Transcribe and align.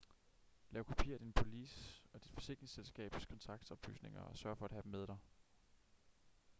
lav 0.71 0.83
kopier 0.83 1.13
af 1.13 1.19
din 1.19 1.33
police 1.33 2.01
og 2.13 2.23
dit 2.23 2.31
forsikringsselskabs 2.31 3.25
kontaktoplysninger 3.25 4.21
og 4.21 4.37
sørg 4.37 4.57
for 4.57 4.65
at 4.65 4.71
have 4.71 4.83
dem 4.83 4.91
med 4.91 5.07
dig 5.07 5.17